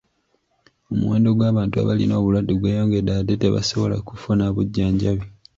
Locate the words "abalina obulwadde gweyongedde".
1.77-3.11